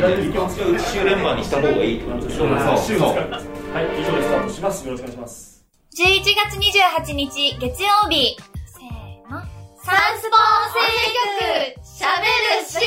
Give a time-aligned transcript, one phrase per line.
[0.00, 2.46] 週連番にした方がいいってことでしょ
[2.82, 4.86] 週そうはい、以上でスタートします。
[4.86, 5.66] よろしくお願いします。
[5.94, 8.36] 11月28日月曜日。
[8.64, 9.40] せーの。
[9.84, 12.84] サンスポ音声局喋る新聞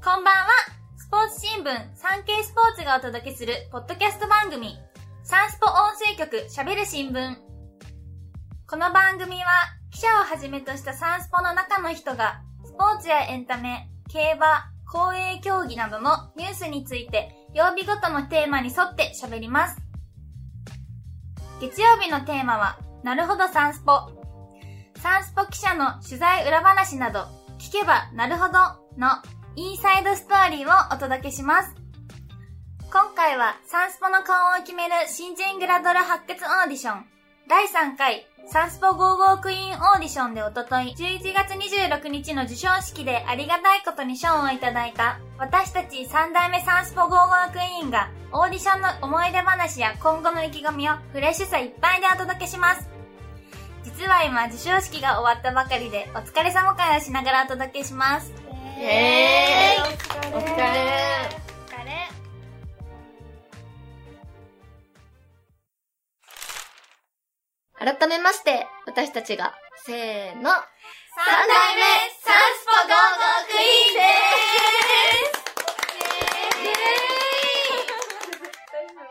[0.02, 0.48] こんばんは。
[0.96, 4.78] スポーツ新聞、サンケイスポーツがお届けするポッドキャスト番組、
[5.22, 7.36] サンスポ音声局喋る新聞。
[8.66, 19.80] この番組は、記者をはじめとしたサンスポの中の人が、スポーツやエンタメ、競馬、公営競技などのニュースについて、曜日ごとのテーマに沿って喋ります。
[21.60, 23.92] 月曜日のテーマは、なるほどサンスポ。
[24.96, 27.28] サンスポ記者の取材裏話など、
[27.60, 28.52] 聞けばなるほど
[28.98, 29.22] の
[29.54, 31.72] インサイドストーリーをお届けします。
[32.90, 37.04] 今回はサンスポの顔を決める新人グラドル発掘オーディション
[37.48, 52.88] 第3回サンスポ55クイーンオーディションでおととい11月26日の授賞式でありがたいことに賞をいただいた私たち3代目サンスポ55クイーンがオーディションの思い出話や今後の意気込みをフレッシュさいっぱいでお届けします。
[53.82, 58.32] 実は今授賞式が終わったばかりでお疲れ様会をしながらお届けします。
[58.78, 60.52] えーお疲れお疲れ。
[60.52, 60.56] お疲
[61.38, 61.43] れ。
[67.84, 69.54] 改めまして、私たちが、
[69.84, 70.42] せーの。
[70.42, 71.82] 三代目
[72.22, 74.24] サンスポゴーゴークイーン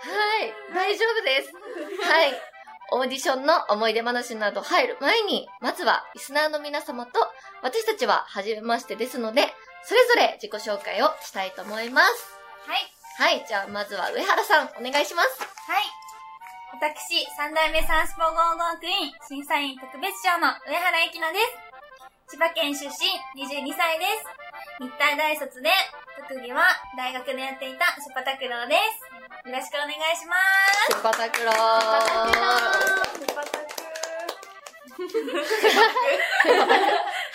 [0.01, 0.09] は
[0.43, 1.53] い、大丈夫です。
[2.09, 2.33] はい。
[2.93, 7.19] オーディションの思い出話など入る前に、まずはリスナーの皆様と
[7.61, 9.53] 私たちは初めましてですので、
[9.85, 12.39] それぞれ自己紹介をしたいと思います。
[13.19, 13.35] はい。
[13.35, 15.41] はい、じゃあまずは上原さん、お願いします。
[15.41, 16.02] はい。
[16.73, 21.37] 私、三代目サンスポゴーゴークイーン審査員特別賞の上原ゆきので
[22.25, 22.33] す。
[22.33, 24.25] 千葉県出身、22歳です。
[24.81, 25.69] 日体大卒で、
[26.27, 26.65] 特技は
[26.97, 29.05] 大学でやっていたシュパタクローです。
[29.47, 30.33] よろしくお願いしま
[30.89, 30.97] す。
[30.97, 31.53] シュパタクロー。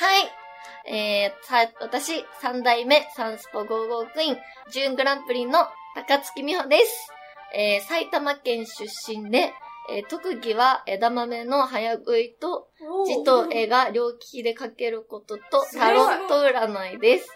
[0.02, 0.34] はい。
[0.90, 4.38] えー、さ、私、三代目サンスポ55クイーン、
[4.72, 7.12] 準グランプリの高月美穂です。
[7.54, 9.52] えー、埼玉県出身で、
[9.90, 12.68] えー特技は枝豆の早食いと、
[13.06, 17.26] 字と絵が両利きで描けることと、タロット占いです。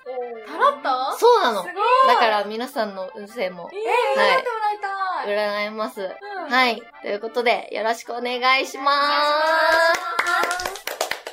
[0.47, 1.17] タロット？
[1.19, 1.65] そうなの。
[1.65, 1.71] だ
[2.19, 4.79] から皆さんの運勢も、えー、はい占ってもらい
[5.25, 5.35] たい。
[5.65, 6.03] 占います。
[6.03, 6.83] うんはい。
[7.01, 8.99] ということで、よろしくお願いします。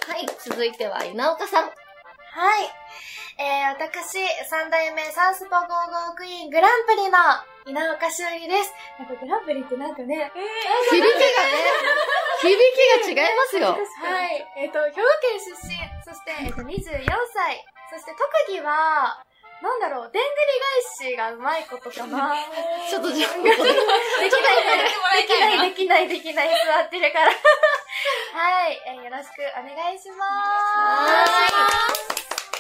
[0.10, 0.26] はい。
[0.46, 1.64] 続いては、稲岡さん。
[1.66, 1.74] はい。
[3.40, 4.20] えー、私、
[4.52, 7.16] 三代目サンスポゴーゴークイーングランプリの
[7.72, 8.76] 稲岡しおりです。
[9.00, 10.28] やっぱグランプリってなんかね、
[10.92, 11.64] 響きがね、
[12.44, 12.52] 響
[13.08, 13.80] きが違いますよ。
[13.80, 14.44] はい。
[14.60, 15.72] えっ、と、兵庫県出身、
[16.04, 17.64] そして、えっ、と、24歳。
[17.88, 19.24] そして特技は、
[19.64, 20.36] なんだろう、でんぐり
[21.00, 22.36] 返しがうまいことかな。
[22.92, 27.32] ちょっとじゃあ、できない、できない、できない、できない、座ってるから。
[27.32, 30.28] はい、えーよろしくお願いしま
[32.16, 32.19] す。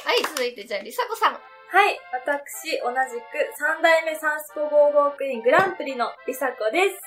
[0.09, 1.33] はい、続いてじゃあ、りさこさん。
[1.37, 1.37] は
[1.85, 6.97] い、私、同じく三代目サンスポゴーゴークイーングランプリのりさこです。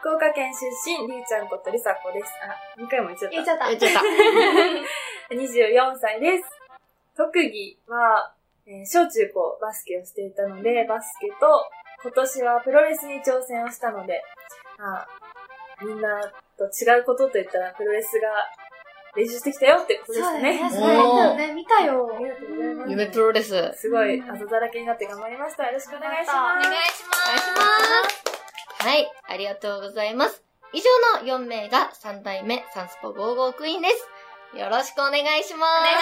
[0.00, 2.32] 福岡県出身、りーちゃんことりさこです。
[2.40, 3.36] あ、2回も言っちゃった。
[3.36, 3.68] 言っちゃった。
[3.68, 4.00] 言っちゃった。
[5.36, 6.48] 24歳です。
[7.18, 8.32] 特技は、
[8.64, 11.68] えー小中高バスケをしていたので、バスケと、
[12.00, 14.22] 今年はプロレスに挑戦をしたので、
[14.78, 15.06] あ
[15.84, 18.30] みんなと違うことと言ったら、プロレスが
[19.18, 20.70] 練習してきたよってことですね。
[20.70, 22.08] そうだよね、見たよ。
[22.14, 22.90] ありがとうございます。
[22.90, 23.74] 夢プロレス。
[23.76, 25.66] すごい、あざだらけになって頑張りました。
[25.66, 26.70] よろしくお願いしおます。
[26.70, 27.26] 願いします。
[27.26, 27.62] お願いしま
[28.78, 28.86] す。
[28.86, 30.44] はい、ありがとうございます。
[30.72, 30.84] 以上
[31.26, 34.08] の4名が3代目サンスポ55クイーンです。
[34.56, 35.70] よろしくお願いします。
[35.80, 35.96] お願い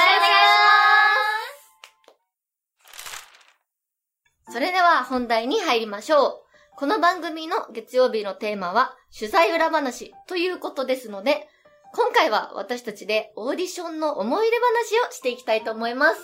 [4.51, 6.43] しそれでは本題に入りましょう。
[6.77, 11.49] この番組の月曜日のテーマは取材裏話ということですので、
[11.97, 14.57] 今回は私たちでオーディションの思い出
[15.01, 16.21] 話をしていきたいと思います。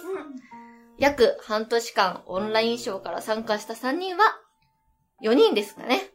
[0.99, 4.23] 約半年間オンラインショーから参加した3人は
[5.23, 6.11] 4人ですかね。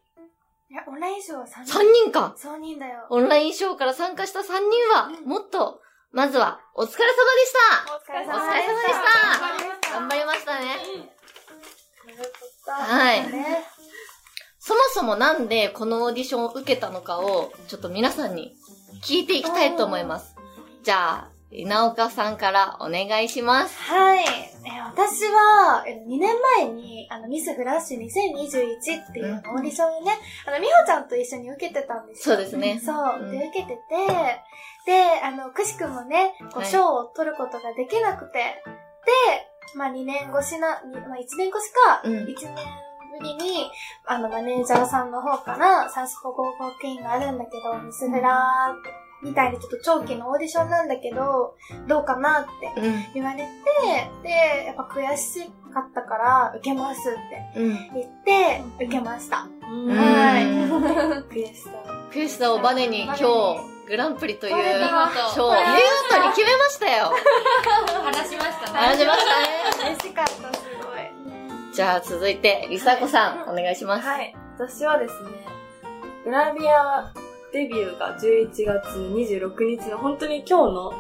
[0.69, 3.07] いや、オンラインショーは3 3人かそう人だよ。
[3.09, 4.53] オンラインショーから参加した3人
[4.93, 8.93] は、もっと、まずは、お疲れ様でしたお疲れお疲れ様でし
[9.89, 10.65] た頑張りましたね。
[12.67, 13.76] はい。
[14.75, 18.55] ねそもそもなんでこのオーディションを受けたのかを、ちょっと皆さんに
[19.01, 20.35] 聞いていきたいと思います。
[20.83, 23.79] じゃあ、稲岡さんからお願いします。
[23.79, 24.19] はい。
[24.19, 30.11] えあ私は、え2年前に、あの、ミスフラッシュ2021っていうオーディションをね、
[30.45, 32.35] あの、みほちゃんと一緒に受けてたんですよ。
[32.35, 32.81] そうですね。
[32.83, 33.19] そう。
[33.21, 33.81] うんで、受けてて、
[34.85, 38.53] で、あの、くしくもね、こう、はい賞を取ることができなくて、で、
[39.75, 42.86] まあ、2年越しな、にまあ、1年越しか、うん1年
[43.19, 43.69] ぶりに、
[44.05, 51.55] あの、マネージャーさんの方から、サンスポゴーゴークイーンがあるんだけど、ミスフラーみたいにちょっと長期のオーディションなんだけど、
[51.87, 53.13] どうかなってうん。
[53.13, 53.47] 言われて、
[54.23, 57.73] で、やっぱ悔しかったから、受けますってうん。
[57.93, 59.47] 言って、受けました。
[59.69, 60.45] うんはい。
[61.29, 61.69] 悔しさ。
[62.11, 63.23] 悔しさをバネに今日、
[63.87, 64.53] グランプリという
[65.33, 65.57] 賞を見
[66.09, 67.11] 事に決めましたよ。
[68.03, 68.79] 話しましたね。
[68.79, 69.95] 話しましたね。
[69.95, 70.56] 嬉しかった。
[71.77, 74.07] じゃあ続いて、りさこさん、お願いします。
[74.07, 74.35] はい。
[74.57, 75.29] 私はですね、
[76.25, 77.13] グラビア
[77.53, 80.91] デビューが11月26日の本当に今日の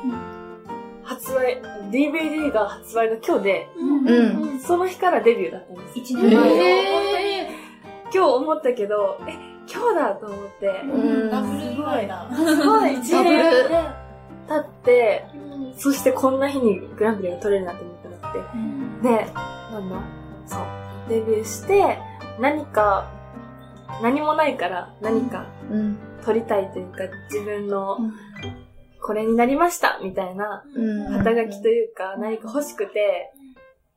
[1.01, 1.59] 発売、
[1.89, 4.59] DVD が発売が今日で、うん。
[4.59, 5.99] その日からデビューだったんです。
[5.99, 6.43] 一へ年前。
[6.45, 7.47] ー
[8.03, 9.33] 今日思ったけど、え、
[9.67, 12.29] 今日だと思って、うんダブルぐらいだ。
[12.35, 13.41] すごい、ダブル
[14.47, 15.25] 経って、
[15.75, 18.39] そしてこんな日にグランプリが取れるなんて思ってなくて。
[19.25, 19.33] で、
[19.73, 20.26] なんだ？
[20.47, 20.59] そう。
[21.09, 21.99] デビューして、
[22.39, 23.11] 何か、
[24.01, 25.97] 何もないから何かうん。
[26.23, 27.97] 取りたいというか、自分の、
[29.01, 31.17] これになりましたみたいな、うん。
[31.23, 33.31] 肩書きというか、何か欲しくて、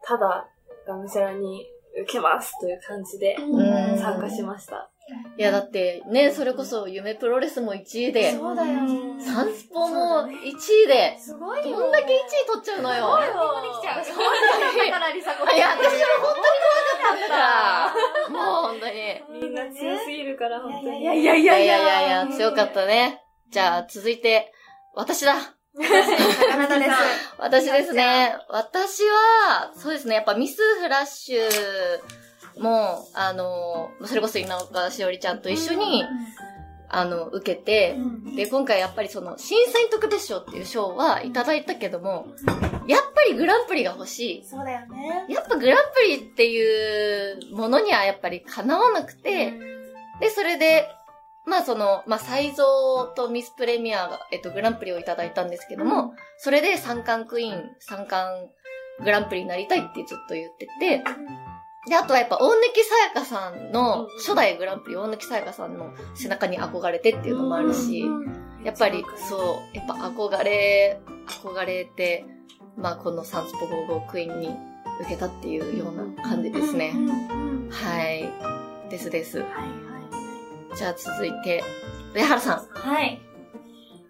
[0.02, 0.48] ただ、
[0.86, 1.66] がむしゃらに
[2.02, 4.90] 受けますという感じでうん参加しました。
[5.36, 8.78] いや、だって、ね、それこそ、夢プロレスも1位で、そうだよ。
[9.20, 10.52] サンスポも1
[10.84, 11.78] 位で、すごいよ。
[11.78, 12.10] どんだけ1位
[12.46, 13.18] 取っちゃうのよ。
[13.18, 14.04] できちゃう。
[14.86, 15.80] だから、リサ子いや、私も
[16.20, 17.94] 本当に怖かったから。
[18.28, 19.40] もう本当に。
[19.40, 21.02] みんな強すぎるから、本当に。
[21.02, 23.22] いやいやいいややいやいやいや、強かったね。
[23.50, 24.52] じゃあ、続いて、
[24.94, 25.34] 私だ。
[26.52, 26.90] あなたです。
[27.38, 28.36] 私ですね。
[28.48, 31.40] 私は、そうですね、やっぱミスフラッシュ
[32.58, 36.04] も、あの、それこそ稲岡しおりちゃんと一緒に、
[36.88, 37.96] あの、受けて、
[38.36, 42.26] で、今回やっぱりその、審査員特別賞っていう賞はいただいたけども、
[42.88, 45.24] やっぱりグランプリが欲しそうだよね。
[45.28, 45.32] い。
[45.32, 49.52] やっぱグランプリっていうものにはやっぱりかなわなくて、
[50.20, 50.88] で、それで、
[51.46, 58.50] まあその、まあサゾとミスプレミアが、えっと、グランプリをいただいたんですけども、それで三冠クイーン、三冠
[59.02, 61.02] グランプリになりたいってずっと言ってて、
[61.86, 68.04] で、あとはやっぱ大貫さやかさんの、初代グランプリ大貫さやかさんの背中に憧れてっていうのもあるし、
[68.64, 72.26] やっぱりそう、やっぱ憧れ、憧れて、
[72.76, 74.48] まあこのサンスポ55クイーンに
[75.00, 76.92] 受けたっていうような感じですね。
[77.70, 78.30] はい。
[78.90, 79.42] ですです。
[80.76, 81.64] じゃあ続いて、
[82.14, 82.66] 上原さん。
[82.74, 83.20] はい。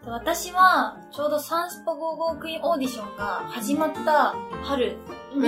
[0.07, 4.97] 私は、ちょうどサンスポ55クイーンオーディションが始まった春
[5.35, 5.47] に、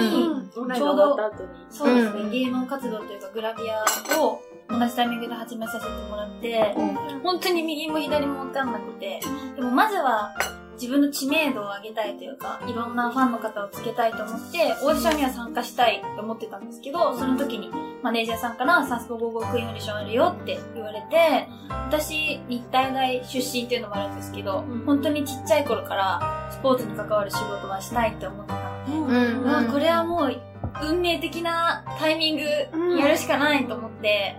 [0.57, 1.49] オンラインが終わった後に。
[1.71, 3.83] そうですね、うん芸能活動というかグラビア
[4.21, 6.75] を同じタイミングで始めさせてもらって、
[7.23, 9.21] 本当に右も左もわかんなくて、
[9.57, 10.35] でもまずは
[10.83, 17.71] 自分の知名度を上げたいというか、いろんなファンの方をつけたいと思って、オーディションには参加したいと思ってたんですけど、その時に
[18.03, 28.57] マネージャーさんからサンスポ55クイーンオーディションあるよって言われて、私、日体大出身っていうのもあるんですけど、本当にちっちゃい頃からスポーツに関わる仕事はしたいって思ってた
[28.89, 30.41] ので、うんうわこれはもう
[30.83, 34.37] 運命的なタイミングやるしかないと思って、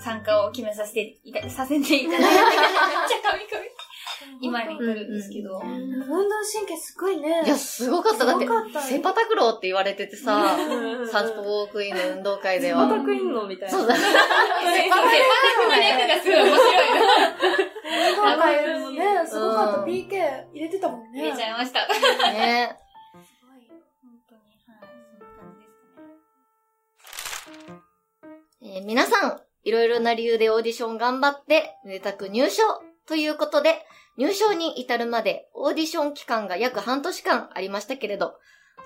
[0.00, 2.12] 参加を決めさせていた、させていた。
[2.12, 3.83] だいて、めっちゃ神々。
[4.40, 5.60] 今に至るんですけど。
[5.60, 6.08] 運動
[6.52, 7.42] 神経すごいね。
[7.44, 8.24] いや、すごかった。
[8.24, 8.46] だって
[8.80, 10.56] セパタクローって言われててさ、
[11.10, 12.88] サンスポポ55クイーンの運動会では。
[12.88, 13.78] セパタクインのみたいな。
[13.78, 13.94] そうだ。
[13.96, 15.08] セパタク
[15.68, 17.34] の役がすごい面白いな。
[17.94, 19.80] 運動会もね、すごかった。
[19.80, 20.08] うん PK
[20.52, 21.20] 入れてたもんね。
[21.20, 21.86] 入れちゃいました。
[22.32, 22.78] ね。
[28.62, 32.62] えー皆さん、いろいろな理由でオーディション頑張って、めでたく入賞
[33.06, 33.84] ということで、
[34.16, 38.34] 入賞に至るまでオーディション期間が約半年間ありましたけれど、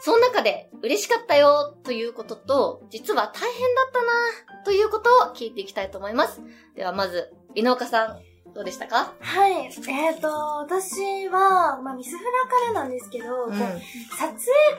[0.00, 6.40] その中で嬉しかったよということと、実は大変だったなということを聞いていきたいと思います。
[6.76, 8.20] ではまず、井上岡さん、
[8.54, 9.12] どうでしたか？
[9.20, 9.52] はい。
[9.88, 10.28] えっ、と、
[10.58, 14.26] 私は、まあ、ミスフラからなんですけど、こう撮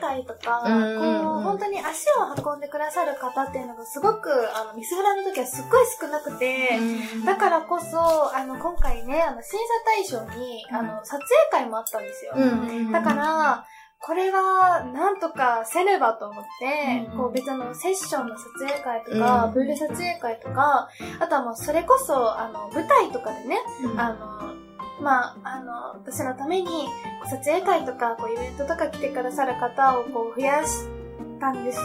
[0.00, 6.78] 会とか、うんこう、本当に足を運んでくださる方っていうのがすごく、あの、ミスフラの時はすっごい少なくて、
[7.24, 12.32] だからこそ、あの、今回ね、あの、審査対象に、あの、撮影会もあったんですよ。
[12.36, 12.92] うん。
[12.92, 13.66] だから、
[14.02, 17.18] これは、なんとかせねばと思って、うん。
[17.18, 19.52] こう別のセッションの撮影会とか、うん。
[19.52, 20.88] プール撮影会とか、
[21.20, 23.58] あとはもうそれこそ、あの、舞台とかでね、
[23.96, 24.54] あの、
[25.02, 26.88] まあ、あの、私のために、
[27.28, 30.86] 撮影会とか、こう、イベントとか来てくださる方を、こう、増やし
[31.40, 31.80] たんです。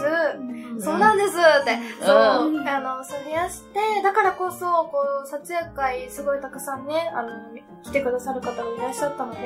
[0.78, 1.78] そうなんですって。
[2.04, 7.30] そう、あの、それやして、だからこそ、こう、撮影会、すごいたくさんね、あの、
[7.82, 9.38] 来てくださる方がいらっしゃったので、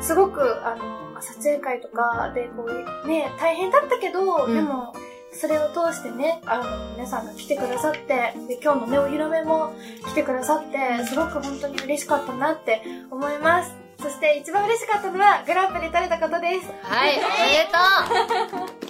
[0.00, 4.92] すごく、あの、まあ撮影会とかで、こう、ね、大変だったけど、うんでも、
[5.32, 9.72] それを通してね、あの、皆さんが来てくださって、で、今日のね、お披露目も
[10.08, 13.74] 来てくださって、すごく本当に嬉しかったなって思います。
[14.00, 16.70] そして一番嬉しかったのは、グランプリ取れたことです。
[16.82, 18.86] はい、おめでとう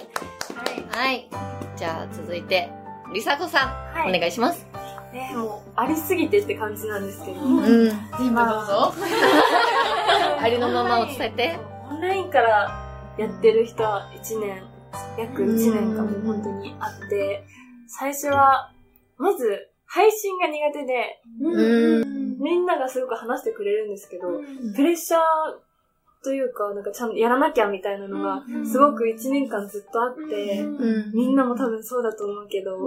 [0.91, 1.29] はい。
[1.77, 2.69] じゃあ、続いて、
[3.13, 4.67] りさこさん、はいお願いします。
[5.13, 7.39] ね、もう、ありすぎてって感じなんですけど。
[7.39, 7.91] うん。
[8.19, 8.65] 今、
[10.39, 11.59] ありのままを伝えて。
[11.89, 12.71] オンラインから
[13.17, 14.63] やってる人は1年、
[15.17, 17.45] 約1年間も本当にあって、
[17.87, 18.71] 最初は、
[19.17, 22.37] まず、配信が苦手で、うん。
[22.39, 24.41] みんながすごく話してくれるんですけど、
[24.75, 25.21] プレッシャー
[26.23, 31.11] というか、なんかちゃんとやらなきゃみたいなのが、すごく1年間ずっとあって、うん。
[31.13, 32.77] みんなも多分そうだと思うけど、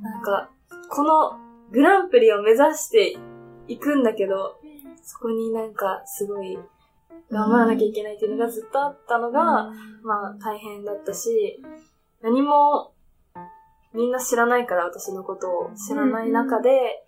[0.00, 0.50] なんか、
[0.88, 1.38] この
[1.70, 3.16] グランプリを目指して
[3.68, 4.58] いくんだけど、
[5.02, 6.58] そこになんかすごい
[7.30, 11.62] 頑張らなきゃいけないっていうのがずっとあったのが、まあ大変だったし、
[12.22, 12.92] 何も
[13.94, 17.04] みんな知らないから私のことを知らない中で、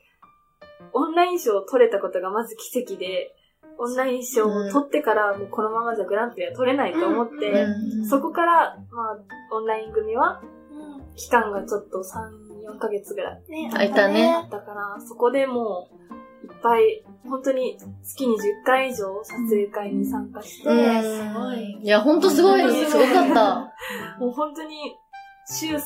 [0.93, 3.34] オンライン賞を取れたことがまず奇跡で、
[3.79, 7.67] オンライン賞を取ってからもうこのままじゃグランプリは取れないと思って、
[8.09, 9.19] そこから、まあ、
[9.53, 10.41] オンライン組は、
[11.17, 16.05] 期間がちょっと3、4ヶ月ぐらいねあいたねあったから、そこでもう、
[16.45, 20.69] いっぱい、本当に月に10回以上撮影会に参加して、す
[21.33, 21.79] ごい。
[21.83, 22.87] いや、ほんとすごい。
[22.87, 23.73] すごかった。
[24.21, 24.97] もう本当に、
[25.47, 25.81] 週3、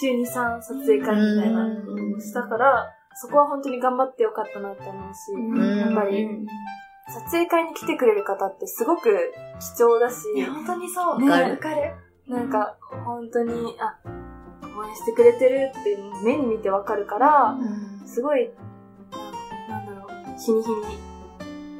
[0.00, 6.28] 週2、3撮影会みたいなのをしたから、そこは本当に頑張ってよかったなって思うし、うんやっぱり、
[7.08, 9.32] 撮影会に来てくれる方ってすごく
[9.76, 10.16] 貴重だし、
[10.46, 11.20] 本当にそう。
[11.20, 11.50] ねわかる。
[11.52, 11.94] わかる。
[12.28, 13.98] なんか、本当に、あ、
[14.76, 17.56] 応援してくれてるって目に見てわかるから、
[18.06, 18.50] すごい、
[19.68, 20.98] ななんだろう、日に日に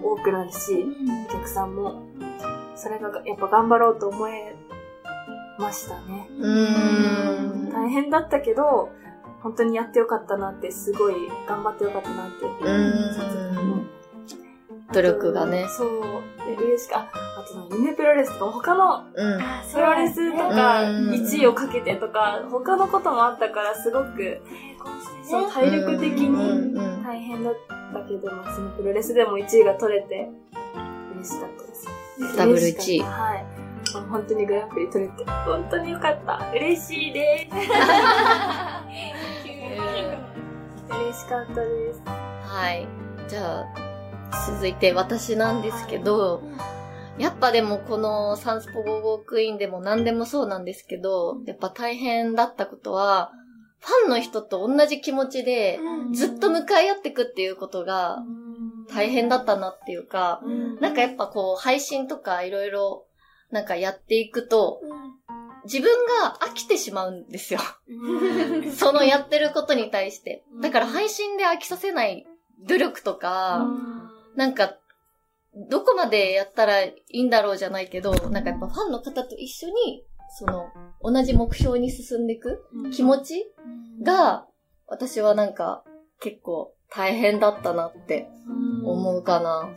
[0.03, 0.85] 多くなるし、
[1.29, 2.03] お客さんも、
[2.77, 4.55] それがやっぱ頑張ろうと思え
[5.59, 6.29] ましたね。
[6.39, 7.71] うん。
[7.73, 8.91] 大変だったけど、
[9.45, 11.15] 本当にやってよかったなって、すごい
[11.47, 12.47] 頑張ってよかったなって。
[12.47, 13.87] うん。
[14.91, 15.67] 努力がね。
[15.69, 15.89] そう。
[16.47, 24.41] で、嬉しかああとの、夢プロレスとか、他のプロレスとか、うん1位をかけてとか、他のこともあったから、すごく、
[25.29, 27.55] そう、体力的うんにうん大変だっ
[27.93, 30.31] たけど、まあ、そのプロレスでも1位が取れて、
[31.17, 32.37] 嬉しかったです。
[32.39, 33.45] ダブル嬉し1位はい。
[34.11, 36.51] 本当にグランプリ取れて、本当によかった。
[36.55, 37.57] 嬉しいです。
[39.77, 42.03] 嬉しかったです。
[42.05, 42.87] はい。
[43.29, 46.43] じゃあ、続いて私なんですけど、
[47.19, 53.31] やっぱでもこのサンスポゴーゴークイーンでも何でもそうなんですけど、やっぱ大変だったことは、
[53.81, 55.79] ファンの人と同じ気持ちで、
[56.13, 58.23] ずっと向かい合っていくっていうことが
[58.89, 60.41] 大変だったなっていうか、
[60.81, 63.07] なんかやっぱこう配信とかいろいろ
[63.51, 64.81] なんかやっていくと、
[65.65, 65.91] 自分
[66.23, 67.61] が飽きてしまうんですよ。
[68.77, 70.45] そのやってることに対して。
[70.61, 72.27] だから配信で飽きさせない
[72.67, 73.67] 努力とか、
[74.37, 74.77] なんか、
[75.69, 80.05] どこまでやったらいいんだろうじゃないけど、なんかやっぱファンの方と一緒に、
[80.37, 80.69] その、
[81.03, 83.53] 同じ目標に進んでいく気持ち
[84.03, 84.47] が、
[84.87, 85.85] 私はなんか、
[86.21, 88.29] 結構大変だったなって
[88.85, 89.71] 思うかな。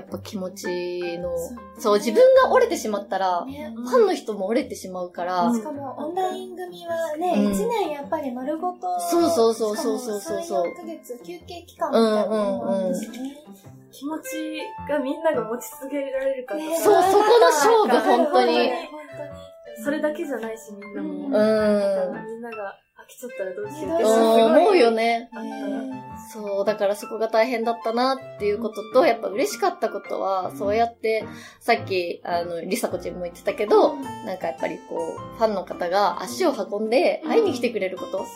[0.00, 1.30] うん、やっぱ気持ちの、
[1.78, 3.72] そう、自分が折れてしまったら、ね。
[3.74, 7.52] ファンの人も折れてしまうから、しかも、オンライン組はね、うん。
[7.52, 10.20] 1年やっぱり丸ごと、そうそうそうそうそう。
[10.20, 13.36] そうしかも3、4ヶ月休憩期間みたいなのもあるしね。
[13.92, 16.76] 気持ちがみんなが持ち続けられるかとか、ね。
[16.78, 18.70] そう、そこの勝負、本当に。
[18.90, 19.06] 本
[19.84, 21.08] それだけじゃないし、みんなも。
[21.08, 21.30] うん。
[22.26, 23.94] みんなが飽きちゃったらどうしよう。
[23.94, 24.42] ってうんすごい。
[24.42, 25.30] 思うよね。
[26.32, 31.24] そう、だからそこが大変だったなっていうことと、やっぱ嬉しかったことは、そうやって、
[31.60, 33.94] さっき、あの、りさこちんも言ってたけど、
[34.24, 38.26] なんかやっぱりこう、ファンの方が足を運んで会いに来てくれること。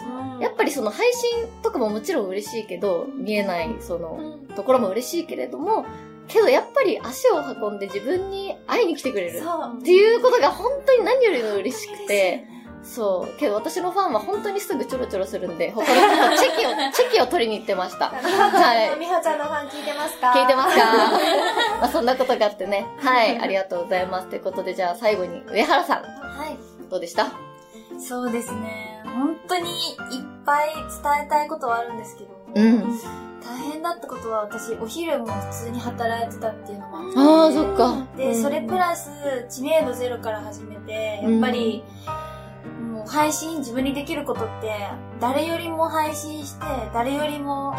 [0.40, 5.84] やっぱりその配信とかももちろん嬉しいけど、見えないそのところも嬉しいけれども、
[6.28, 9.40] けどやっぱり足を運んで自分に会いに来てくれる。
[9.40, 12.46] っていうことが本当に何よりも嬉しくて、
[12.82, 13.38] そう。
[13.38, 18.08] けど私のファンは本当にすぐちょろちょろするんで、 他の人とチェキを、チェキを取りに行ってました。
[18.08, 18.14] は
[18.94, 18.98] い。
[18.98, 20.28] みはちゃんのファン聞いてますか？
[20.32, 20.84] 聞いてますか？
[21.80, 22.86] まあそんなことがあってね。
[22.98, 23.38] はい。
[23.38, 24.28] ありがとうございます。
[24.28, 26.56] ということで、じゃあ最後に上原さん、はい。
[26.90, 27.26] どうでした？
[27.98, 29.02] そうですね。
[29.04, 29.96] 本当にいっ
[30.46, 32.98] ぱい伝えたいことはあるんですけど、うん。
[33.42, 37.18] 大変だったことは私、お昼も普通に働いてたっていうのもあって。
[37.18, 38.06] ああ、そっか。
[38.16, 39.10] で、それプラス、
[39.50, 42.16] 知名度ゼロから始めて、やっぱり、もう
[43.10, 44.72] 配信自分にできることって、
[45.20, 47.74] 誰よりも配信して、誰よりも、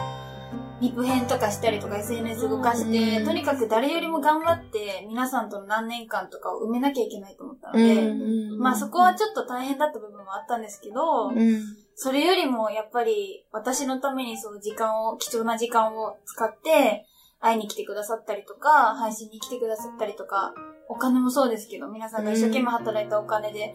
[0.81, 11.61] リプ編とかしたりとか SNS 動かして、うんとにかく誰よりも頑張って、皆さんとの何年間とかを埋めなきゃいけないと思ったのうんで、うんまあそこはちょっと大変だった部分もあったんですけど、うん。
[11.95, 17.05] それよりもやっぱり私のためにその時間を、貴重な時間を使って
[17.39, 20.53] 会いに来てくださったりとか、配信に来てくださったりとか、
[20.91, 23.73] お金もそうですけど、皆さんが一生懸命働いたお金で、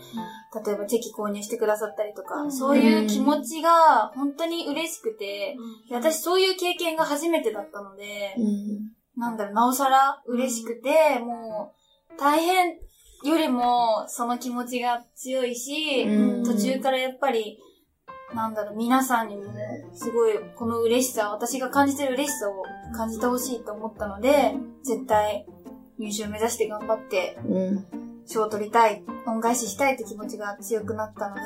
[0.64, 2.52] 例えばチェキ購入してくださったりとか、うん。
[2.52, 5.56] そういう気持ちが本当に嬉しくて、
[5.88, 9.20] で私そういう経験が初めてだったので、うん。
[9.20, 11.72] なんだろう、なおさら嬉しくて、も
[12.14, 12.76] う、大変
[13.24, 16.44] よりもその気持ちが強いし、うん。
[16.44, 17.58] 途中からやっぱり、
[18.34, 19.44] なんだろう、皆さんにも、
[19.94, 22.62] すごい、この嬉しさ、私が感じてる嬉しさを
[22.94, 25.46] 感じてほしいと思ったので、絶対、
[25.98, 27.86] 入賞目指して頑張って、うん。
[28.26, 31.42] 賞を取りたい、恩返ししたいって気持ちが強くなったので、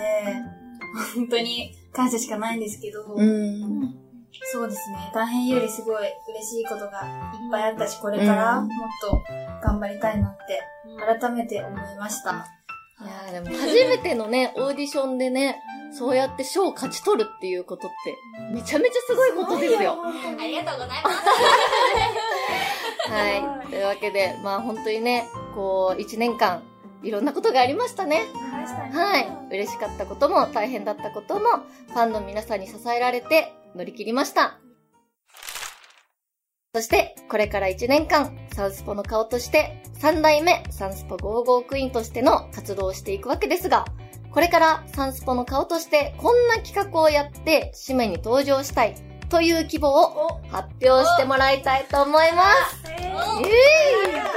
[1.14, 3.95] 本当に感謝しかないんですけど、うん。
[4.52, 5.11] そうですね。
[5.12, 9.21] 大変よりすごい嬉しいことがいっぱいあったし、これからうんもっと
[9.62, 10.62] 頑張りたいなって、
[11.21, 12.47] 改めて思いました。
[13.02, 15.61] いやーでも初めてのね、オーディションでね、
[15.92, 18.16] そうやって賞を勝ち取るっていうことって、
[18.54, 19.97] めちゃめちゃすごいことですよ。
[20.04, 21.16] ありがとうございます。
[23.11, 23.69] はい。
[23.69, 26.62] というわけで、まあ本当にね、こう、一年間、
[27.02, 28.23] いろんなことがありましたね。
[28.93, 29.29] はい。
[29.50, 31.40] 嬉しかったことも、大変だったことも、
[31.88, 34.59] ファンの皆さんに支えられて、乗り切りました。
[36.73, 43.87] そして、これから1年間、サウスポの顔として、3代目サンスポ55クイーンとしての活動をしていくわけですが、
[44.31, 48.95] これからサンスポの顔として、こんな企画をやって、締めに登場したい、
[49.31, 52.83] という希望を発表してもらいたいと思います。
[53.01, 54.31] えー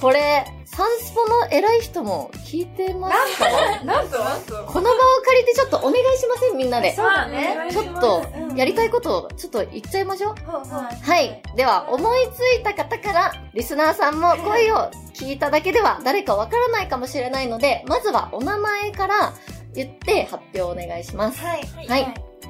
[0.00, 3.48] これ、サンスポの偉い人も聞いてますか？
[3.84, 4.18] なんと？
[4.18, 4.52] なんと？
[4.66, 6.94] この場を借りてちょっとお願いしませんみんなで。
[6.94, 7.70] そうだね。
[7.72, 8.22] ちょっと、
[8.54, 10.34] やりたいことをちょっと言っちゃいましょう。
[10.34, 11.42] はい。
[11.56, 19.32] では、思いついた方から、リスナーさんも声を聞いただけでは誰かわからないかもしれないので、まずはお名前から
[19.74, 21.40] 言って発表お願いします。
[21.40, 21.66] はい。
[21.88, 22.02] はい。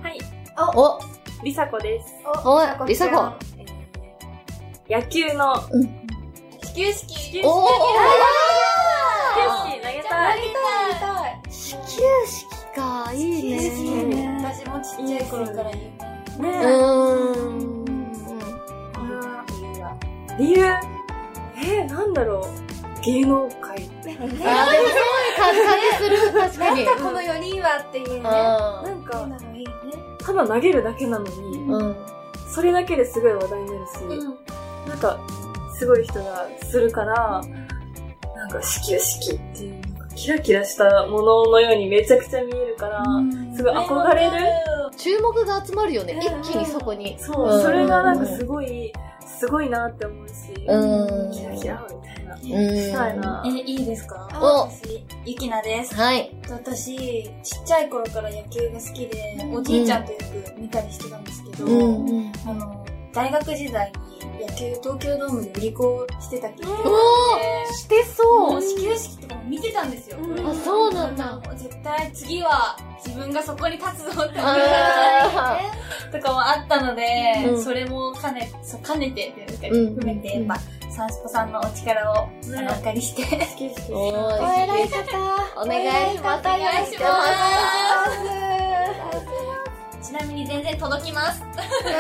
[0.03, 0.19] はい、
[0.75, 0.99] お、
[1.45, 2.07] りさこです。
[2.45, 3.33] お、りさこ。
[3.59, 3.75] えー
[4.87, 5.55] 野球の
[6.63, 7.15] 始球式。
[7.15, 7.43] 始球式始
[9.35, 10.39] 球式投げたい。
[11.51, 11.83] 始球
[12.27, 14.37] 式か、いいね。
[14.43, 16.43] 私もちっちゃい頃から言う。
[16.43, 17.85] ねうーん。
[20.39, 20.65] 理由？
[21.57, 24.45] えー、なんだろう芸能界あー、でもそういう
[25.39, 26.85] 感じする、確かに。
[26.85, 28.21] なんかこの4人はっていうね。
[28.23, 29.27] なんか。
[30.25, 31.73] ただ投げるだけなのに、うん。
[31.73, 31.97] うん。
[32.49, 35.19] それだけですごい話題になるし、なんか、
[35.79, 37.43] すごい人がするから、
[38.37, 39.83] なんか始球式っていう、
[40.15, 43.03] キラキラしたもののようにめちゃくちゃ見えるから、
[43.57, 44.31] すごい憧れる。
[44.97, 46.19] 注目が集まるよね。
[46.21, 47.17] 一気にそこに。
[47.19, 48.93] そう、うんそれがなんかすごい、
[49.47, 50.33] すごいなって思うし、
[50.67, 52.35] うんキラキラみたいな。
[52.35, 52.41] うん
[52.77, 53.49] したいなえ、。
[53.49, 54.29] いいですか？
[54.41, 55.95] お私、ゆきなです。
[55.95, 56.31] はい。
[56.51, 62.33] 私、ちっちゃい頃から野球が好きで、おじいちゃんとよく見たりしてたんですけど、うん。
[62.47, 63.93] あの、大学時代
[64.39, 66.77] に野球東京ドームで売り子をしてた経験が
[67.73, 68.61] してそう。
[68.61, 70.19] 始球式とかも見てたんですよ。
[70.47, 71.37] あ、そうなんだ。
[71.37, 75.61] もう絶対次は自分がそこに立つぞって思ってあ
[76.11, 77.63] とかもあったので、うん。
[77.63, 79.95] それも兼ね、そう兼ねてっていうんですかね、うん。
[79.95, 80.57] 含めて、やっぱ、
[80.91, 82.29] サンスポさんのお力を、あ
[82.63, 83.23] の、お借りして、
[83.93, 85.03] お偉い方。
[85.57, 86.41] お願いします。
[86.41, 86.97] お願いし
[90.07, 91.41] ちなみに全然届きます。
[91.41, 91.91] じ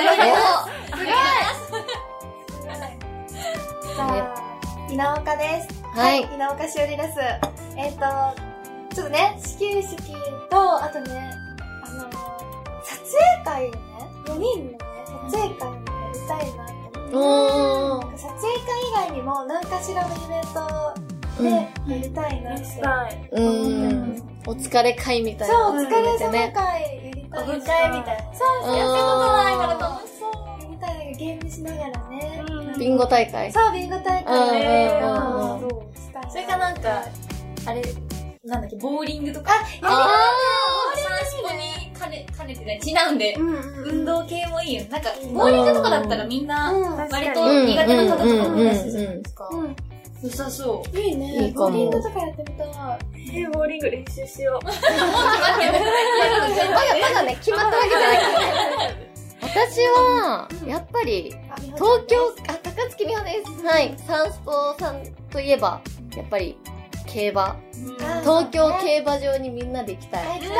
[4.00, 4.34] ゃあ、
[4.90, 5.82] 稲岡です。
[5.94, 7.18] はい稲岡しおりです。
[7.76, 8.53] えっ、と、
[8.94, 9.96] ちょっとね、始球式
[10.50, 11.32] と、あとね、
[11.84, 12.10] あの、
[12.82, 13.78] 撮影会をね、
[14.26, 14.78] 4人のね、
[15.28, 15.80] 撮影会をや
[16.12, 17.16] りたいなって思って。
[17.16, 18.18] おー。
[18.18, 22.64] 撮影会以外にも何かしらのイベントでやりたいなって。
[22.64, 23.28] したい。
[23.32, 24.22] うん。
[24.46, 26.30] お疲れ会みたいなそう、おの疲れ様。
[26.30, 27.42] 会やりたい。
[27.42, 28.34] オフ会みたいな。
[28.34, 30.62] そうやったことないから楽しそう。
[30.62, 31.14] やりたい。
[31.16, 32.44] ゲームしながらね。
[32.78, 33.52] ビンゴ大会。
[33.52, 35.00] そう、ビンゴ大うん会ね。
[35.02, 35.14] うんう
[35.56, 36.30] んそう、したい。
[36.30, 37.02] それかなんか、
[37.66, 37.82] あれ、
[38.44, 39.52] なんだっけ、ボーリングとか。
[39.80, 40.08] あ
[40.96, 44.00] サンスポに兼ね、兼ねてね、ちなんで、うんうん。
[44.00, 44.84] 運動系もいいよ。
[44.90, 49.48] なんか、ボーリングとかだったらみんな、うん割とに苦手な方とかもいらっしゃるじゃないですか。
[49.50, 49.76] うん。
[50.22, 50.98] 良さそう。
[50.98, 51.46] いいね。
[51.46, 52.68] いいボーリングとかやってみたい。
[53.34, 54.64] えー、ボーリング練習しよう。
[54.66, 54.90] まだ、ま
[57.14, 59.14] だね、決まったわけじゃないからね。
[59.40, 61.34] 私は、やっぱり、
[61.74, 63.66] 東京、あ、高槻美穂です。
[63.66, 63.94] はい。
[64.06, 65.80] サンスポさんといえば、
[66.16, 66.56] やっぱり、
[67.14, 67.56] 競馬。
[68.22, 70.40] 東京競馬場にみんなで行きたい。
[70.40, 70.56] 行きたいね。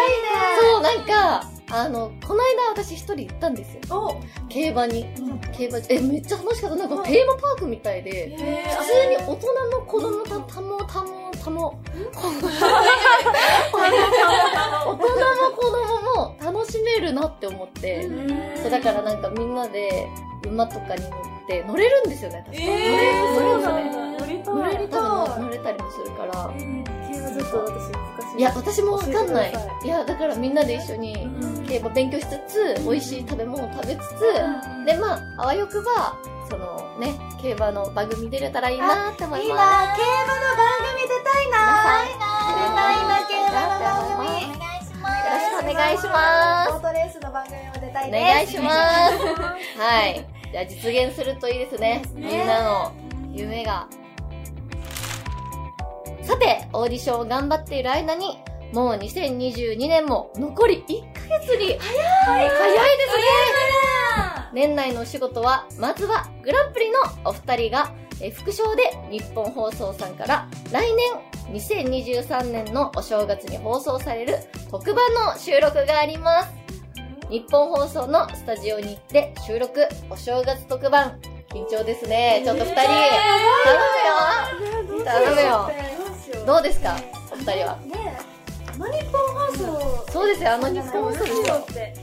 [0.61, 4.21] そう、なんか、あの、この間私一人行ったんですよ。
[4.49, 5.05] 競馬に。
[5.53, 5.87] 競馬場。
[5.89, 6.77] え、めっちゃ楽しかった。
[6.77, 12.47] なんかテーマパークみたいで、普通に大人の子供た、たも、たも、たも、大人
[14.87, 18.09] も子供も楽しめるなって思って、
[18.63, 20.07] そうだからなんかみんなで
[20.47, 21.11] 馬とかに乗っ
[21.49, 22.93] て乗れるんですよね確か、乗れ
[23.35, 24.79] 乗れるんですよね乗りた乗れい。
[24.79, 25.01] る多
[25.37, 28.39] 分乗れたりもするから競馬ちょっと私難しい。
[28.39, 29.53] いや私もわかんない
[29.85, 31.29] いやだからみんなで一緒に
[31.69, 32.41] 競馬勉強しつ
[32.79, 34.21] つ美味しい食べ物を食べつつ
[34.87, 36.17] でまああわよくば
[36.51, 39.57] そのね競馬の番組出れたらいいなって思いますいいな、
[39.97, 41.59] 競馬の番組出たいな。
[42.55, 44.29] 出たいな、競馬の番組。
[44.29, 45.25] お願いします。
[45.25, 48.23] よろしくお願いしますボートレースの番組も出たいおです。
[48.25, 48.73] 願いしま
[49.09, 49.79] す。
[49.81, 50.27] はい。
[50.53, 52.03] じゃあ実現するといいですね。
[52.15, 52.93] みんなの
[53.33, 53.87] 夢が。
[56.25, 58.39] さて、オーディションを頑張っている間に、
[58.73, 61.79] もう2022年も残り1ヶ月に。
[61.79, 61.93] 早
[62.43, 63.25] い早いですね
[64.55, 74.37] 年内のお仕事は、まずはグランプリのお二人が、え副賞で日本放送さんから来年2023年のお正月に放送される
[74.71, 76.49] 特番の収録があります。
[77.29, 81.21] 日本放送のスタジオに行って収録、お正月特番。
[81.51, 82.43] 緊張ですね。
[82.45, 82.91] ちょっと二人、頼
[84.95, 85.94] むよ頼むよ
[86.47, 86.97] どうですか？
[87.33, 87.77] お二人は。
[87.87, 88.17] ねえ、
[88.75, 89.53] あの日本放
[90.07, 91.25] 送、そうですよ、あの日本放送。
[91.25, 91.27] っ
[91.67, 91.95] て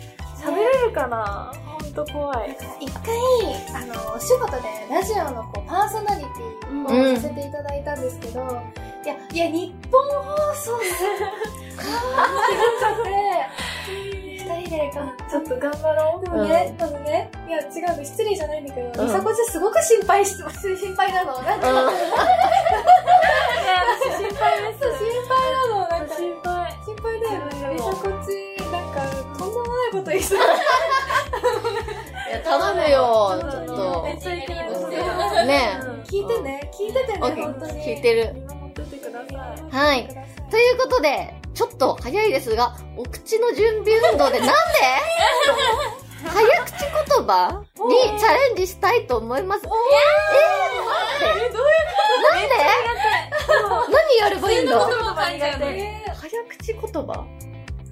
[0.43, 1.54] 喋れるかな？
[1.65, 2.58] ほんと怖い。
[2.80, 3.13] 一回、
[3.75, 8.39] あの、お仕事でラジオのこうパーソナリティをさせていただいたんですけど、
[9.04, 10.86] いや、いや、日本放送で、
[14.43, 14.91] 二人で、
[15.30, 16.23] ちょっと頑張ろう。
[16.25, 21.34] でもね、あのね、いや、違うの、失礼じゃないんだけど、うんりさこちゃんすごく心配してます、 心配なの。
[21.41, 21.97] なんか、うん心
[24.41, 24.80] 配です。
[24.97, 26.49] 心配なの、なんか、心配。
[26.84, 27.73] 心配だよね。
[27.73, 28.97] りさこち、なんか、
[29.38, 30.39] とんでもないこと言いそう。
[30.39, 30.41] い
[32.32, 32.97] や、頼むよ、
[33.39, 34.13] ちょっとめ。
[34.13, 34.63] っちゃいけな
[35.43, 37.84] いね聞いてね、聞いててね、本当に。
[37.84, 38.34] 聞いてる。
[38.34, 39.75] 見守っててください。
[39.75, 40.08] はい。
[40.49, 44.54] ということで、ちょっと早いですが、お口の準備運動でなんで？
[46.23, 46.34] 早
[46.65, 46.71] 口
[47.17, 49.62] 言葉にチャレンジしたいと思います。
[49.65, 49.77] えー、待
[51.15, 51.57] って。
[52.21, 52.55] なんで？
[53.91, 55.81] 何やればいいんだ言葉書いちゃうのに。
[56.13, 57.25] 早口言葉？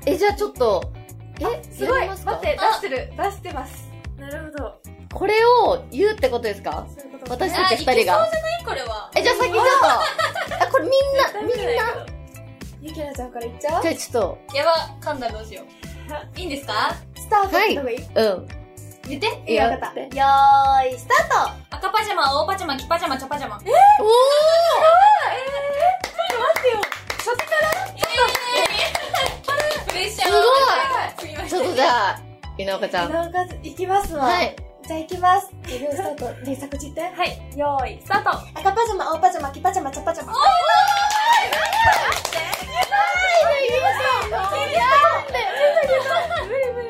[0.06, 0.94] え、じゃあちょっと、
[1.40, 3.90] え、すごい、待って、出してる、出してます。
[4.18, 4.80] なるほど。
[5.14, 5.34] これ
[5.66, 6.86] を言うってことですか？
[7.30, 8.28] 私たち二人が。
[8.66, 9.12] これは。
[9.16, 12.06] え、じゃあ先ちょっと、あ、これみんな、みんな、
[12.82, 13.82] ゆきなちゃんから言っちゃう。
[13.82, 15.66] じゃあちょっやば、噛んだらどうしよう。
[16.40, 16.96] いいんですか？
[17.30, 18.48] スタートってのがいいと、うん。
[19.08, 19.28] 言って。
[19.52, 20.00] いいよわかった。
[20.02, 21.78] よーい、スタート。
[21.78, 23.58] 赤パジャマ、青パジャマ、黄パジャマ、茶パジャマ。
[23.58, 23.64] おー。
[29.88, 30.30] プレッシャー。
[30.30, 30.42] すを。
[30.42, 31.50] ごい。
[31.50, 32.20] ちょっとじゃあ、
[32.58, 33.12] 稲岡ちゃん。
[33.14, 34.24] なおかつ、いきますわ。
[34.26, 34.56] はい。
[34.88, 35.52] じゃあいきます。
[35.68, 36.46] いくよスタート。
[36.46, 37.02] で、さこちって？
[37.02, 37.58] はい。
[37.58, 38.32] よーい、スタート。
[38.60, 40.34] 赤パジャマ、青パジャマ、黄パジャマ、茶パジャマ。
[40.34, 40.40] 無
[43.60, 43.70] 理
[46.50, 46.89] 無理無理。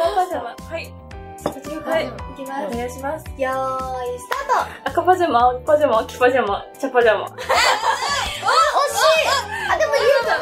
[0.00, 0.48] 赤パジャマ。
[0.48, 0.92] はい。
[1.84, 3.24] はいいきまお願いします。
[3.24, 3.30] す。
[3.40, 3.52] よー
[4.14, 7.26] い、スター赤パジャマ、青パジャマ、黄パジャマ、茶パジャマ。
[7.26, 7.46] 惜しい
[9.70, 10.38] あ、でも言うか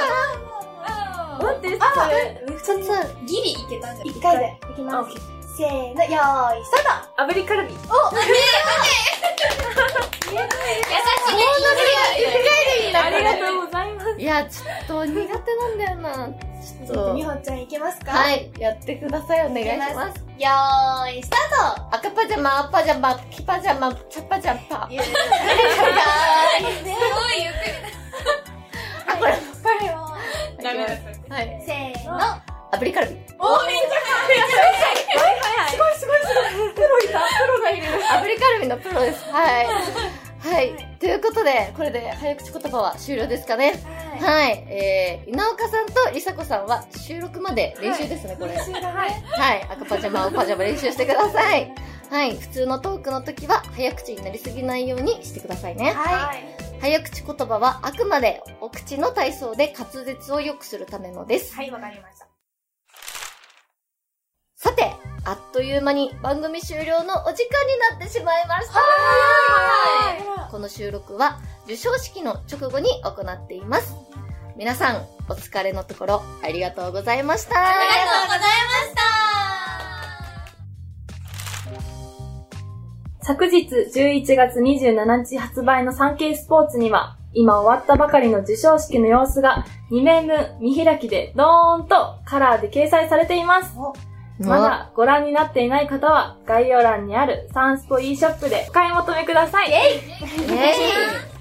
[1.44, 2.87] 待って、あそれ、ト二つ、
[3.27, 4.11] ギリいけたんじゃない？
[4.11, 4.59] 一回で。
[4.73, 5.11] いきます。
[5.57, 7.75] せーの、よーい、スター炙りカルビ。
[7.79, 7.79] 優
[10.35, 10.37] しい
[11.37, 12.92] ね。
[12.92, 14.07] なありがとうございます。
[14.18, 16.29] いや、ちょっと苦手なんだよな。
[16.72, 17.02] ちょト。
[17.04, 17.14] っと。
[17.14, 18.12] みほちゃんいけますか？
[18.12, 18.50] はい。
[18.57, 19.46] い、やってください。
[19.46, 20.16] お願いします。
[20.38, 21.40] よーい、スター
[21.90, 21.96] ト。
[21.96, 25.00] 赤パジャマ、青パジャマ、黄パジャマ、茶パジャすごい言
[27.50, 27.59] って
[29.07, 29.33] あ、これ。
[29.33, 29.38] こ
[29.81, 29.92] れを、
[30.57, 30.62] る。
[30.62, 30.92] ダメだ。
[31.35, 31.62] はい。
[31.66, 31.76] せー
[32.11, 32.18] の。
[32.70, 33.14] 炙りカルビ。
[33.14, 33.16] お
[33.66, 33.78] めっち
[35.70, 36.24] すごいすごいす
[36.59, 36.70] ごい。
[36.74, 37.09] プロい。
[37.09, 37.14] たプ
[37.48, 37.81] ロがい。
[37.81, 37.87] る。
[37.87, 39.24] 炙りカルビのプロです。
[39.33, 39.66] はい。
[40.40, 40.96] はい。
[40.98, 43.81] ということで、これで早口言葉は終了ですかね。
[44.20, 44.64] ははい。
[44.68, 48.55] えー、稲岡さんとりさこさんは収録まで練習ですね、これ。
[48.55, 48.57] い。
[48.57, 49.12] はい。
[49.12, 49.62] はい。
[49.70, 51.72] 赤パジャマ、青パジャマ練習してください。
[52.11, 52.37] はい。
[52.37, 55.92] 普通のトークの時は早口になりすぎないようにしてくださいね。
[55.92, 56.59] はい。
[56.81, 61.55] 早口言葉はあくまでお口の体操で滑舌を良くするためのです。
[61.55, 62.28] はい、わかりました。
[64.61, 64.92] さて、
[65.25, 68.75] あっという間に番組終了のお時間になってしまいました。
[70.51, 73.94] この収録は授賞式の直後に行っています。
[74.57, 77.55] 皆さん、お疲れのところありがとうございました。
[77.57, 78.49] ありがとうございま
[78.88, 78.94] し
[83.21, 93.77] た昨日11月27日発売のサンケイスポーツには、今終わったばかりの授賞式の様子が2面分見開きでドーンとカラーで掲載されています。
[94.40, 99.70] まだご覧になっていない方は概要欄にあるサンスポ e ショップでお買い求めください。
[99.70, 101.38] イェイ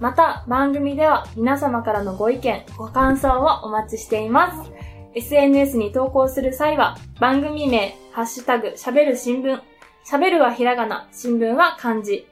[0.00, 4.70] また番組では皆様からのご意見、ご感想をお待ちしています。
[5.14, 9.60] SNS に投稿する際は番組名、ハッシュタグ、喋る新聞。
[10.08, 12.26] 喋るはひらがな、新聞は漢字。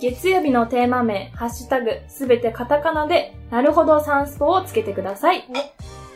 [0.00, 5.44] 月曜日のテーマ名、ハッシュタグ、すべてカタカナで、なるほどサンスポをつけてください。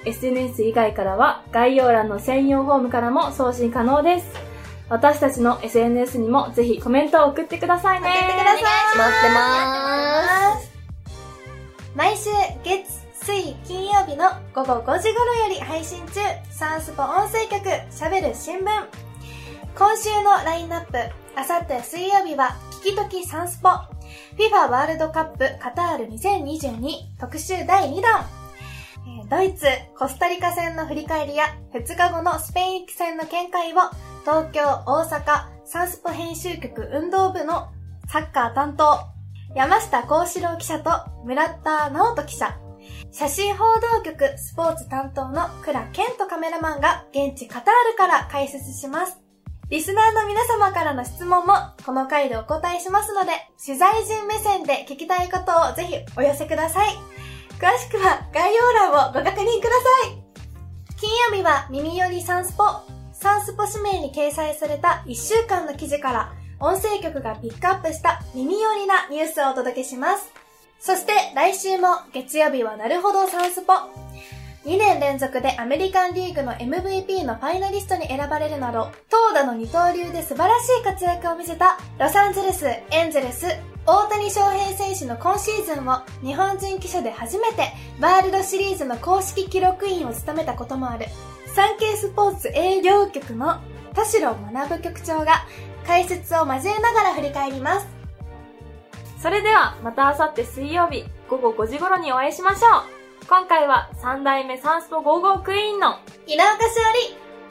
[0.04, 4.26] SNS 以外からは概要欄の専用フォームからも送信可能です。
[4.88, 8.08] 私たちの SNS にもぜひコメントを送ってくださいね。
[8.08, 8.62] 送ってください
[8.98, 10.72] 待ってまーす。
[11.94, 12.30] 毎週
[12.64, 18.64] 月、水、金曜日の午後5時頃より配信中、サンスポ音声局、喋る新聞。
[19.76, 20.98] 今週のラインナップ、
[21.36, 23.68] あさって水曜日は、聞きときサンスポ。
[24.36, 28.41] FIFA ワールドカップカタール2022特集第2弾。
[29.32, 29.64] ドイツ、
[29.98, 33.76] コスタリカ戦の振り返りや、2日後のスペイン戦の見解を、
[34.26, 37.70] 東京、大阪、サンスポ編集局運動部の
[38.10, 38.98] サッカー担当、
[39.54, 40.90] 山下幸四郎記者と
[41.24, 42.58] 村田直人記者、
[43.10, 49.16] 写真報道局スポーツ担当の倉健人カメラマンが現地カタールから解説します。
[49.70, 51.54] リスナーの皆様からの質問も
[51.86, 53.30] この回でお答えしますので、
[53.64, 57.21] 取材陣目線で聞きたいことをぜひお寄せください。
[57.62, 60.96] 詳しくは概要欄をご確認ください。
[60.98, 62.64] 金曜日は耳よりサンスポ。
[63.12, 70.32] サンスポ指名に掲載された1週間の記事から音声局がピックアップした耳寄りなニュースをお届けします。
[70.80, 73.74] そして来週も月曜日はなるほどサンスポ。
[74.64, 83.46] 2年連続でアメリカンリーグの MVP のファイナリストに選ばれるなど、投打の二刀流で素晴らしい活躍を見せたロサンゼルス、エンゼルス、
[83.84, 91.06] 大谷翔平選手の今シーズンを日本人記者で初めてワールドシリーズの公式記録員を務めたこともある、
[91.54, 93.60] サンケイスポーツ営業局の
[93.94, 95.44] 田代学局長が
[95.84, 97.88] 解説を交えながら振り返ります。
[99.20, 103.26] それではまた明後日水曜日午後5時頃にお会いしましょう。
[103.28, 106.70] 今回は3代目サンスポ55クイーンの稲岡し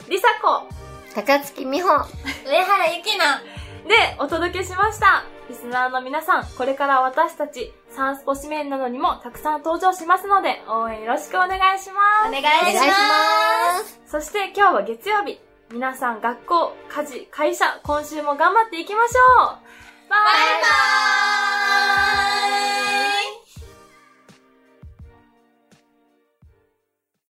[0.06, 0.66] おり、りさこ
[1.14, 2.06] 高月美穂。
[2.46, 3.42] 上原ゆきな。
[3.86, 5.24] でお届けしました。
[5.48, 12.28] リスナーの皆さん、これから私たちサンスポ紙面などにもたくさん登場しますので応援よろしくお願いします。
[12.28, 14.00] お願いします。
[14.06, 15.40] そして今日は月曜日。
[15.72, 19.46] 皆さん学校、家事、会社、今週も頑張っていきましょう
[20.10, 22.81] バイバイバイバーイ